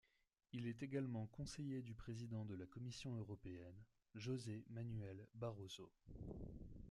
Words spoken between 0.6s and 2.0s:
est également conseiller du